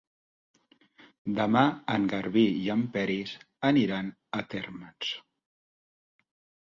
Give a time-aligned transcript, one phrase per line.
[1.39, 1.61] Demà
[1.97, 3.35] en Garbí i en Peris
[3.73, 5.15] aniran a Térmens.